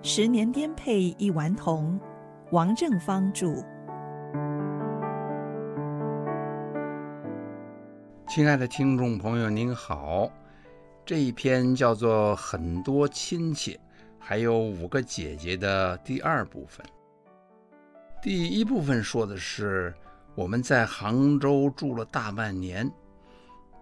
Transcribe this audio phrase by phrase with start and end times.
[0.00, 1.98] 十年颠沛一顽童，
[2.52, 3.48] 王正芳著。
[8.28, 10.30] 亲爱的听众朋友，您好。
[11.04, 13.78] 这一篇叫做《很多亲戚
[14.20, 16.86] 还有五个姐姐》的第二部分。
[18.22, 19.92] 第一部分说的是
[20.36, 22.88] 我们在杭州住了大半年，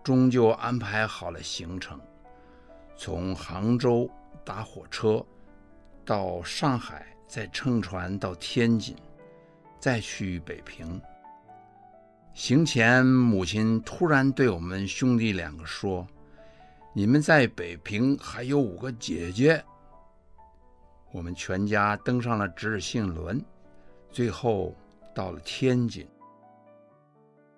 [0.03, 2.01] 终究安排好了行程，
[2.96, 4.09] 从杭州
[4.46, 5.23] 搭火车。
[6.06, 8.95] 到上海，再乘船到天津，
[9.80, 10.98] 再去北平。
[12.33, 16.06] 行前，母亲突然对我们兄弟两个说
[16.95, 19.62] ：“你们在北平还有五个姐姐。”
[21.11, 23.42] 我们全家登上了直信轮，
[24.11, 24.73] 最后
[25.12, 26.06] 到了天津。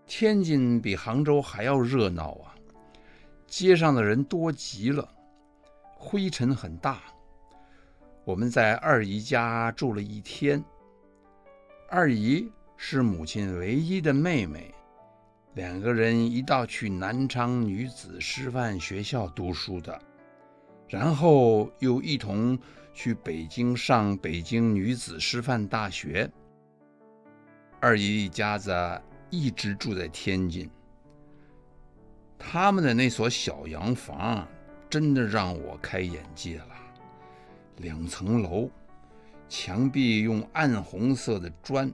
[0.06, 2.54] 天津比杭州还要热闹啊！
[3.46, 5.06] 街上的人多极了，
[5.96, 7.02] 灰尘很大。
[8.28, 10.62] 我们在二姨家住了一天。
[11.88, 14.70] 二姨是母亲唯一的妹妹，
[15.54, 19.98] 两个人一道去南昌女子师范学校读书的，
[20.88, 22.58] 然后又一同
[22.92, 26.30] 去北京上北京女子师范大学。
[27.80, 28.70] 二姨一家子
[29.30, 30.70] 一直住在天津。
[32.38, 34.46] 他们的那所小洋房，
[34.90, 36.77] 真的让我开眼界了。
[37.78, 38.70] 两层楼，
[39.48, 41.92] 墙壁用暗红色的砖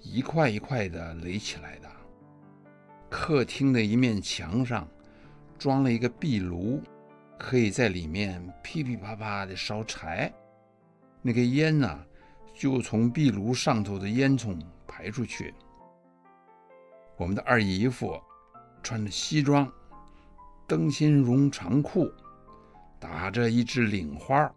[0.00, 1.88] 一块一块的垒起来的。
[3.08, 4.86] 客厅的一面墙上
[5.58, 6.82] 装了一个壁炉，
[7.38, 10.32] 可以在里面噼噼啪啪的烧柴。
[11.22, 11.98] 那个烟呢，
[12.54, 15.54] 就从壁炉上头的烟囱排出去。
[17.16, 18.16] 我们的二姨夫
[18.82, 19.70] 穿着西装，
[20.66, 22.10] 灯芯绒长裤，
[23.00, 24.52] 打着一只领花。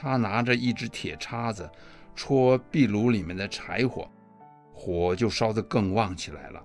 [0.00, 1.68] 他拿着一只铁叉子，
[2.14, 4.08] 戳壁炉里面的柴火，
[4.72, 6.62] 火就烧得更旺起来了。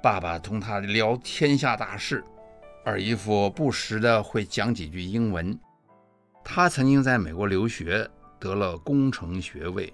[0.00, 2.22] 爸爸同他聊天下大事，
[2.84, 5.58] 二姨夫不时的会讲几句英文。
[6.44, 8.08] 他曾经在美国留学，
[8.38, 9.92] 得了工程学位。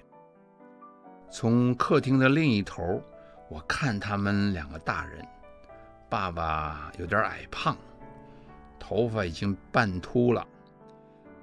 [1.30, 3.02] 从客厅的另一头，
[3.48, 5.26] 我看他们两个大人，
[6.10, 7.74] 爸爸有点矮胖，
[8.78, 10.47] 头发已经半秃了。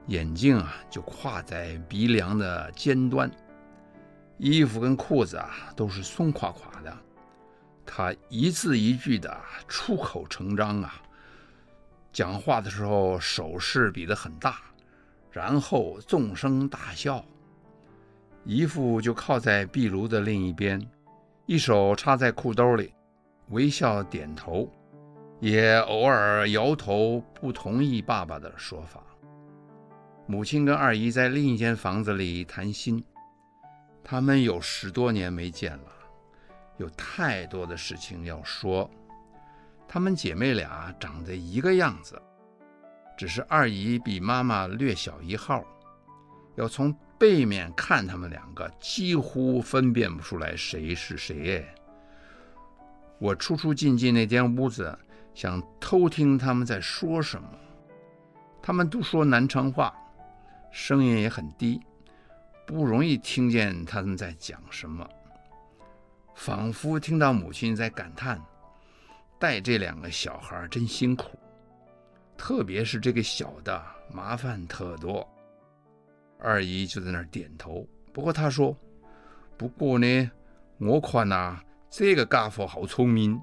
[0.10, 3.30] 眼镜啊，就挎在鼻梁的尖端，
[4.40, 6.92] 衣服跟裤子啊都是松垮垮的。
[7.86, 9.36] 他一字一句的
[9.68, 10.96] 出口成章啊，
[12.12, 14.58] 讲话的时候手势比得很大，
[15.32, 17.24] 然后纵声大笑。
[18.44, 20.84] 姨父就靠在壁炉的另一边，
[21.46, 22.92] 一手插在裤兜里，
[23.50, 24.68] 微笑点头，
[25.40, 29.04] 也偶尔摇头不同意爸爸的说法。
[30.32, 33.04] 母亲跟二姨在另一间房子里谈心，
[34.04, 35.92] 他们有十多年没见了，
[36.78, 38.88] 有太多的事情要说。
[39.88, 42.22] 她们姐妹俩长得一个样子，
[43.18, 45.66] 只是二姨比妈妈略小一号，
[46.54, 51.68] 要从背面看她们两个，几乎分辨不出来谁是谁。
[53.18, 54.96] 我出出进进那间屋子，
[55.34, 57.50] 想偷听他们在说什么。
[58.62, 59.92] 他们都说南昌话。
[60.72, 61.82] 声音也很低，
[62.66, 65.08] 不容易听见他们在讲什么，
[66.36, 68.42] 仿佛听到母亲在感叹
[69.40, 71.38] ：“带这两个小孩真辛苦，
[72.38, 75.28] 特别是这个小的，麻烦特多。”
[76.40, 77.86] 二姨就在那儿点头。
[78.14, 78.76] 不过她说
[79.58, 80.32] ：“不过呢，
[80.78, 81.60] 我看呐，
[81.90, 83.42] 这个家伙好聪明。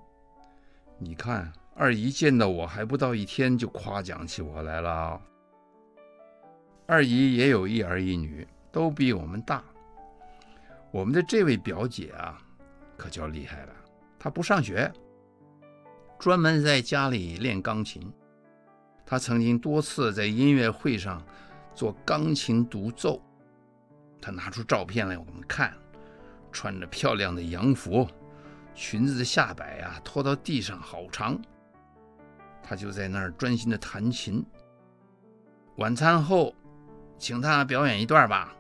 [0.98, 5.20] 你看，二姨见到我还不到一天，就夸奖起我来了。”
[6.88, 9.60] 二姨也有一儿一女，都比我们大。
[10.92, 12.40] 我们的这位表姐啊，
[12.96, 13.72] 可叫厉害了。
[14.20, 14.90] 她不上学，
[16.16, 18.00] 专门在家里练钢琴。
[19.04, 21.20] 她曾经多次在音乐会上
[21.74, 23.20] 做钢琴独奏。
[24.22, 25.74] 她拿出照片来我们看，
[26.52, 28.06] 穿着漂亮的洋服，
[28.76, 31.36] 裙子的下摆啊拖到地上好长。
[32.62, 34.46] 她就在那儿专心的弹琴。
[35.78, 36.54] 晚餐后。
[37.18, 38.54] 请他表演一段吧。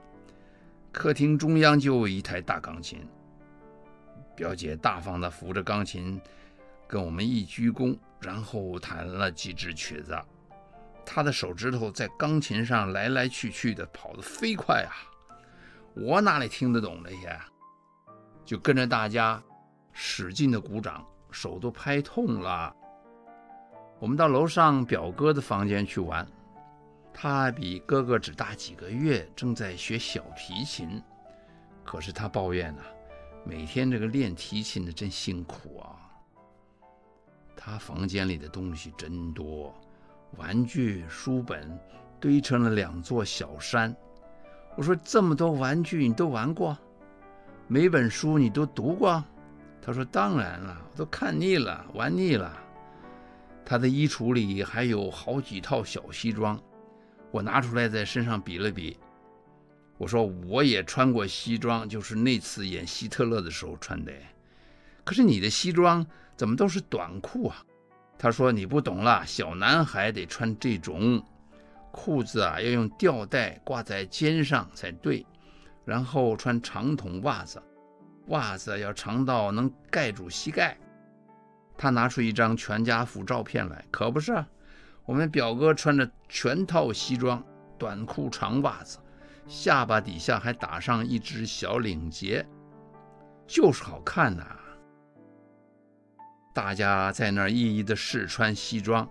[0.92, 3.06] 客厅中央就有一台大钢琴，
[4.34, 6.20] 表姐大方地扶着钢琴，
[6.86, 10.18] 跟我们一鞠躬，然后弹了几支曲子。
[11.04, 14.90] 她的手指头在钢琴上来来去去的跑得飞快啊！
[15.94, 17.38] 我哪里听得懂那些？
[18.44, 19.42] 就跟着大家
[19.92, 22.74] 使劲的鼓掌，手都拍痛了。
[23.98, 26.26] 我们到楼上表哥的房间去玩。
[27.18, 31.02] 他比哥哥只大几个月，正在学小提琴。
[31.82, 32.92] 可是他抱怨呐、啊，
[33.42, 35.96] 每天这个练提琴的真辛苦啊。
[37.56, 39.74] 他房间里的东西真多，
[40.36, 41.80] 玩具、书本
[42.20, 43.96] 堆成了两座小山。
[44.76, 46.76] 我说这么多玩具你都玩过？
[47.66, 49.24] 每本书你都读过？
[49.80, 52.54] 他说当然了，我都看腻了，玩腻了。
[53.64, 56.60] 他的衣橱里还有好几套小西装，
[57.36, 58.96] 我拿出来在身上比了比。
[59.98, 64.12] 我说我也穿过西装，就是那次演希特勒的时候穿的。
[65.04, 67.62] 可是你的西装怎么都是短裤啊？
[68.16, 71.22] 他说你不懂了，小男孩得穿这种
[71.92, 75.26] 裤子啊，要用吊带挂在肩上才对，
[75.84, 77.62] 然后穿长筒袜子，
[78.28, 80.78] 袜子要长到能盖住膝盖。
[81.76, 84.48] 他拿出一张全家福照片来，可不是啊，
[85.06, 87.42] 我们表哥穿着全套西装，
[87.78, 88.98] 短裤长袜子，
[89.46, 92.44] 下巴底下还打上一只小领结，
[93.46, 94.44] 就是好看呐。
[96.52, 99.08] 大家在那儿一一的试穿西装，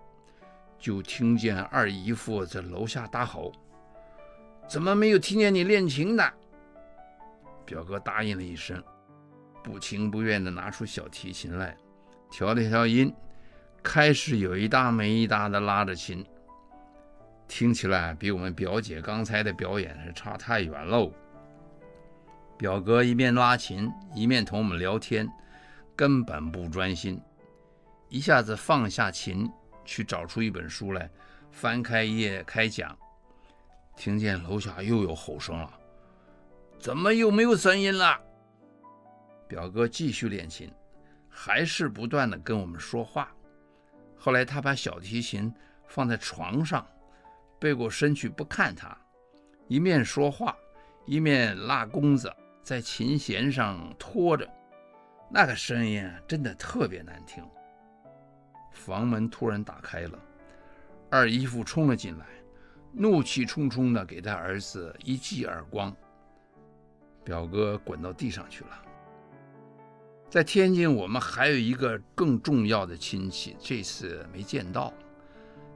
[0.78, 3.54] 就听见二姨夫在楼下大吼
[4.68, 6.24] ：“怎么没有听见你练琴呢？”
[7.66, 8.84] 表哥答应了一声，
[9.64, 11.78] 不情不愿地拿出小提琴来。
[12.30, 13.14] 调了调音，
[13.86, 16.26] 开始有一搭没一搭的拉着琴，
[17.48, 21.14] 听起来比我们表姐刚才的表演是差太远喽。
[22.58, 25.30] 表哥一面拉琴，一面同我们聊天，
[25.96, 27.22] 根本不专心。
[28.10, 29.48] 一下子放下琴，
[29.86, 31.08] 去找出一本书来，
[31.52, 32.98] 翻开一页开讲。
[33.96, 35.72] 听见楼下又有吼声了
[36.80, 38.20] ：“怎么又没有声音了？”
[39.48, 40.70] 表哥继续练琴。
[41.30, 43.30] 还是不断的跟我们说话。
[44.18, 45.54] 后来他把小提琴
[45.88, 46.86] 放在床上，
[47.60, 48.98] 背过身去不看他，
[49.68, 50.56] 一面说话，
[51.06, 52.34] 一面拉弓子，
[52.64, 54.50] 在琴弦上拖着，
[55.30, 57.44] 那个声音啊，真的特别难听。
[58.72, 60.20] 房门突然打开了，
[61.10, 62.26] 二姨夫冲了进来，
[62.92, 65.96] 怒气冲冲地给他儿子一记耳光，
[67.24, 68.85] 表哥滚到地上去了。
[70.36, 74.92] 在天津，我们还有一个更重要的亲戚，这次没见到。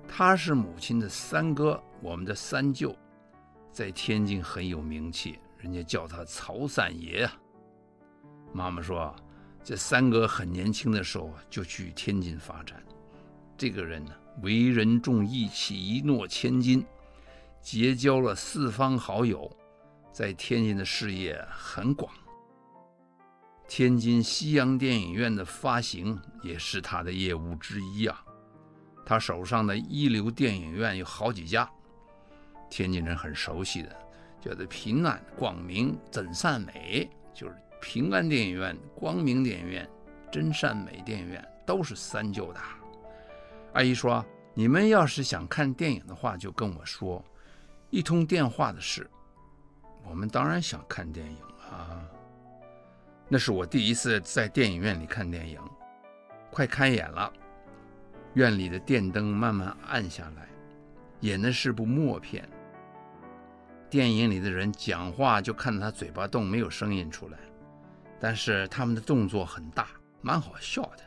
[0.05, 2.93] 他是母亲的三哥，我们的三舅，
[3.71, 7.33] 在天津很有名气，人家叫他曹三爷啊。
[8.51, 9.15] 妈妈说，
[9.63, 12.83] 这三哥很年轻的时候就去天津发展。
[13.57, 14.11] 这个人呢，
[14.41, 16.85] 为人重义气，一诺千金，
[17.61, 19.49] 结交了四方好友，
[20.11, 22.11] 在天津的事业很广。
[23.69, 28.25] 天津西洋电影院的发行也是他的业务之一啊。
[29.05, 31.69] 他手上的一流电影院有好几家，
[32.67, 33.95] 天津人很熟悉的，
[34.41, 39.87] 叫做平安、光明、真善美，就是平安电影院、光明电影院、
[40.31, 42.59] 真善美电影院都是三舅的。
[43.73, 44.25] 阿姨说
[44.55, 47.23] ：“你们要是想看电影的话，就跟我说，
[47.91, 49.07] 一通电话的事。
[50.03, 51.37] 我们当然想看电影
[51.71, 52.01] 啊。”
[53.31, 55.59] 那是我第一次在电影院里看电影，
[56.49, 57.31] 快开演了，
[58.33, 60.49] 院里的电灯慢慢暗下来，
[61.19, 62.49] 演的是部默片。
[63.87, 67.37] 电影里的人讲话就看到他嘴巴动，没有声音出来，
[68.19, 69.89] 但是他们的动作很大，
[70.21, 71.03] 蛮好笑的。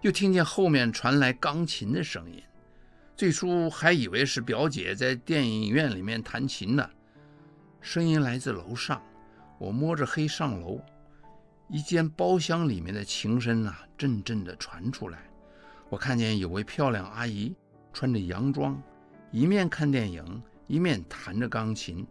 [0.00, 2.40] 又听见后面传来钢琴的声音，
[3.16, 6.88] 最初还以为是表姐在电影院里面弹琴呢。
[7.80, 9.02] 声音来自楼上，
[9.58, 10.80] 我摸着黑上楼。
[11.72, 15.20] 一间包厢里面的琴声啊，阵阵的传出来。
[15.88, 17.56] 我看见有位漂亮阿姨
[17.94, 18.78] 穿着洋装，
[19.30, 22.06] 一面看电影，一面弹着钢琴。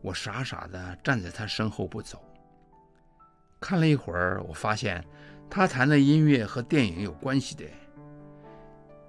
[0.00, 2.20] 我傻傻的站在她身后不走。
[3.60, 5.04] 看了一会儿，我发现
[5.48, 7.64] 她弹的音乐和电影有关系的。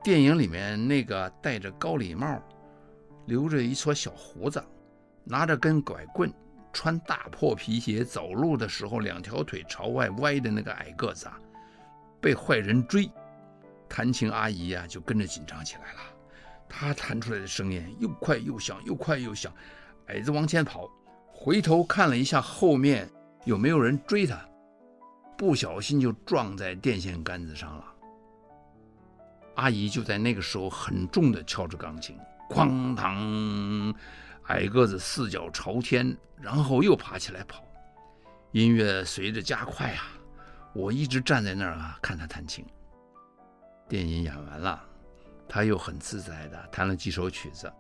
[0.04, 2.40] 电影里面那个戴着高礼帽、
[3.26, 4.64] 留着一撮小胡子、
[5.24, 6.32] 拿着根拐棍。
[6.76, 11.40] 穿大破皮鞋走路的时候，两条腿朝外歪的那个矮个子啊，
[12.20, 13.10] 被坏人追，
[13.88, 16.00] 弹琴阿姨呀、啊、就跟着紧张起来了。
[16.68, 19.50] 她弹出来的声音又快又响，又快又响。
[20.08, 20.90] 矮子往前跑，
[21.32, 23.10] 回头看了一下后面
[23.46, 24.38] 有没有人追他，
[25.38, 27.86] 不小心就撞在电线杆子上了。
[29.56, 33.96] 阿姨就在那个时候很重的敲着钢琴，哐当。
[34.48, 37.64] 矮个子四脚朝天，然后又爬起来跑。
[38.52, 40.08] 音乐随着加快啊，
[40.74, 42.66] 我一直站在那儿啊，看他弹琴。
[43.88, 44.84] 电影演完了，
[45.48, 47.72] 他又很自在的弹了几首曲子。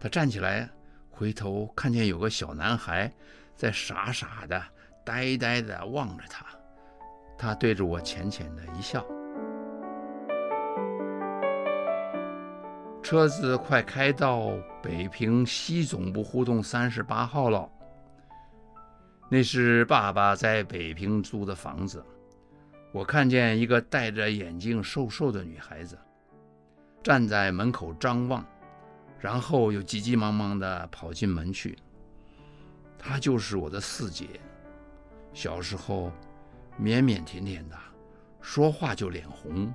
[0.00, 0.68] 他站起来，
[1.10, 3.12] 回头看见有个小男孩
[3.54, 4.62] 在傻傻的、
[5.04, 6.46] 呆呆的望着他。
[7.36, 9.06] 他对着我浅浅的一笑。
[13.02, 14.50] 车子快开到
[14.82, 17.68] 北平西总部胡同三十八号了。
[19.30, 22.04] 那是爸爸在北平租的房子。
[22.92, 25.98] 我看见一个戴着眼镜、瘦瘦的女孩子
[27.02, 28.44] 站在门口张望，
[29.18, 31.78] 然后又急急忙忙地跑进门去。
[32.98, 34.26] 她就是我的四姐。
[35.32, 36.10] 小时候
[36.80, 37.76] 腼腼腆腆的，
[38.40, 39.72] 说话就脸红。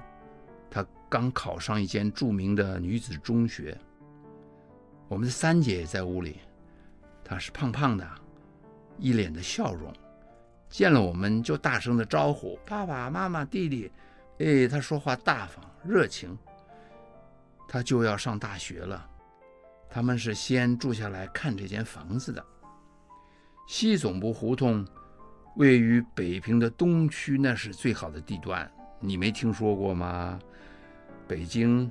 [1.13, 3.77] 刚考上一间著名的女子中学。
[5.07, 6.39] 我们的三姐也在屋里，
[7.23, 8.09] 她是胖胖的。
[8.97, 9.93] 一脸的笑容，
[10.69, 13.91] 见了我们就大声的招呼爸爸妈妈弟弟。
[14.39, 16.35] 哎，她说话大方热情。
[17.67, 19.07] 她就要上大学了。
[19.91, 22.43] 他们是先住下来看这间房子的。
[23.67, 24.83] 西总部胡同
[25.57, 28.67] 位于北平的东区，那是最好的地段。
[28.99, 30.39] 你没听说过吗？
[31.27, 31.89] 北京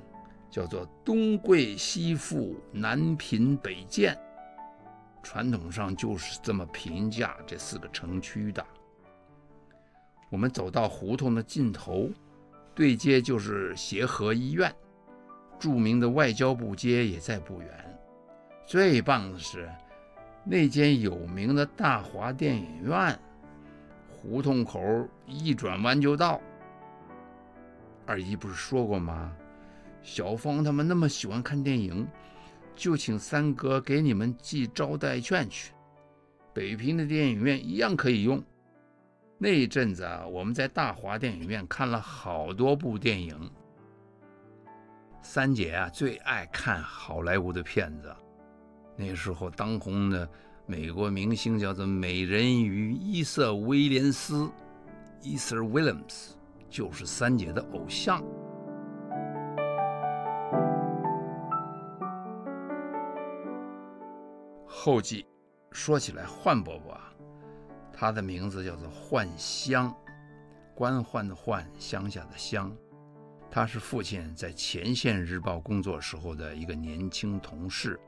[0.49, 4.17] 叫做东贵西富，南贫北贱。
[5.21, 8.65] 传统上就是这么评价这四个城区的。
[10.29, 12.09] 我们走到胡同的尽头，
[12.75, 14.73] 对街就是协和医院，
[15.57, 17.69] 著名的外交部街也在不远。
[18.65, 19.69] 最棒的是，
[20.43, 23.17] 那间有名的大华电影院，
[24.07, 26.41] 胡同口一转弯就到。
[28.05, 29.31] 二姨不是说过吗？
[30.01, 32.07] 小芳他们那么喜欢看电影。
[32.75, 35.71] 就请三哥给你们寄招待券去，
[36.55, 38.43] 北平的电影院一样可以用。
[39.37, 43.37] 那一阵子啊，我们在大华电影院看了好多部电影。
[45.21, 48.11] 三姐啊，最爱看好莱坞的片子。
[48.97, 50.27] 那时候当红的
[50.65, 54.49] 美国明星叫做美人鱼伊瑟威廉斯
[55.21, 56.31] （Ether Williams），
[56.73, 58.19] 就是三姐的偶像。
[64.65, 65.23] 后记
[65.71, 67.13] 说起来，焕伯伯啊，
[67.93, 69.95] 他的名字叫做焕香，
[70.73, 72.75] 官宦的宦，乡下的乡。
[73.51, 77.99] 他是父亲在前线日报工作时候的一个年轻同事，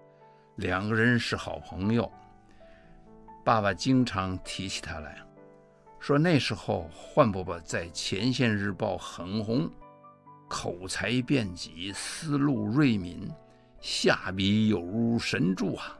[0.55, 2.11] 两个人是好朋友。
[3.43, 5.19] 爸爸经常提起他来，
[6.05, 9.67] 说那时候唤伯伯在前线日报很红，
[10.47, 13.27] 口才辩捷，思路锐敏，
[13.81, 15.97] 下笔有如神助啊。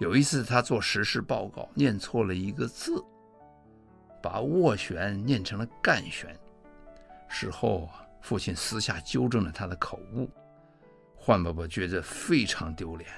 [0.00, 3.00] 有一次，他做时事报告，念错了一个字，
[4.20, 6.36] 把斡旋念成了干旋。
[7.28, 7.88] 事后，
[8.22, 10.28] 父亲私下纠正了他的口误，
[11.14, 13.08] 唤伯伯觉得非常丢脸，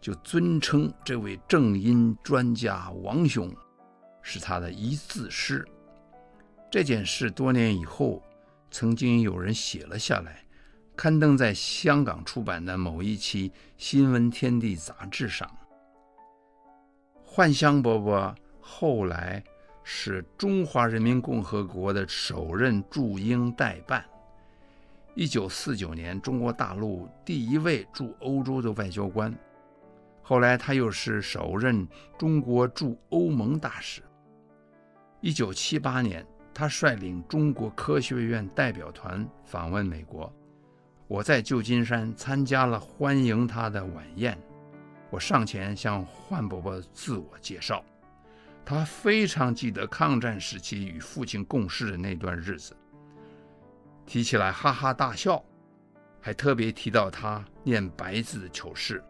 [0.00, 3.54] 就尊称这位正音专家王兄
[4.22, 5.66] 是他的一字诗。
[6.70, 8.22] 这件事多年以后，
[8.70, 10.38] 曾经有人写了下来。
[10.94, 15.50] 刊登在香港出版的某一期《新闻天地》杂志上。
[17.24, 19.42] 幻香伯伯后来
[19.82, 24.04] 是中华人民共和国的首任驻英代办，
[25.14, 29.34] 一九四九年中国大陆第一位驻欧洲的外交官。
[30.20, 31.88] 后来他又是首任
[32.18, 34.02] 中国驻欧盟大使。
[35.22, 40.30] 一九七八年，他率领中国科学院代表团访问美国。
[41.06, 44.36] 我在旧金山参加了欢迎他的晚宴，
[45.10, 47.84] 我上前向唤伯伯自我介绍，
[48.64, 52.76] 他非常记得抗战时期与父亲共事的那段日子，
[54.04, 55.40] 提起来哈哈大笑，
[56.20, 59.00] 还特别提到他念白字的糗事。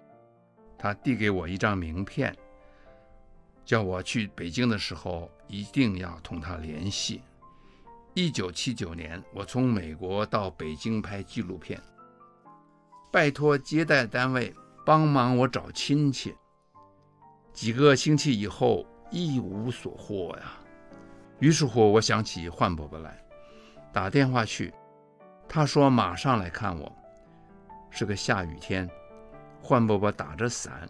[0.77, 2.37] 他递给我一张名片，
[3.65, 7.23] 叫我去北京的时候一定要同他联系。
[8.15, 11.81] 一九七九年，我从美国到北京拍纪录片。
[13.11, 14.55] 拜托接待单位
[14.85, 16.35] 帮忙我找亲戚，
[17.53, 20.53] 几个星期以后一无所获呀。
[21.39, 23.23] 于是乎，我想起唤伯伯来，
[23.93, 24.73] 打电话去，
[25.49, 26.91] 他说马上来看我。
[27.91, 28.89] 是个下雨天，
[29.61, 30.89] 唤伯伯打着伞，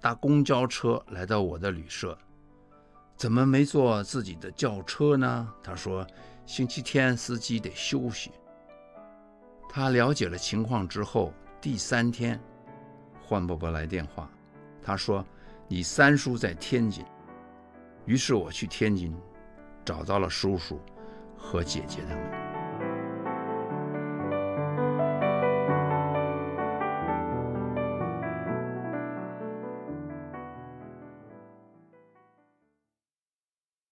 [0.00, 2.16] 搭公交车来到我的旅社。
[3.16, 5.52] 怎么没坐自己的轿车呢？
[5.62, 6.06] 他说
[6.46, 8.30] 星期天司机得休息。
[9.68, 11.32] 他了解了情况之后。
[11.60, 12.40] 第三天，
[13.20, 14.30] 唤伯伯来电话，
[14.80, 15.26] 他说
[15.66, 17.04] ：“你三叔在天津。”
[18.06, 19.12] 于是我去天津，
[19.84, 20.80] 找到了叔叔
[21.36, 22.47] 和姐姐他们。